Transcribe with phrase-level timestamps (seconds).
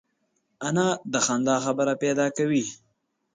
[0.67, 2.63] انا د خندا خبره پیدا کوي